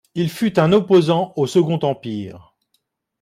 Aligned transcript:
Il 0.15 0.31
fut 0.31 0.57
un 0.59 0.71
opposant 0.73 1.31
au 1.35 1.45
Second 1.45 1.77
Empire. 1.83 2.55